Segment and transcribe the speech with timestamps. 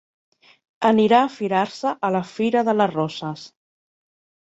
[0.89, 3.49] Anirà a firar-se a la fira de les roses.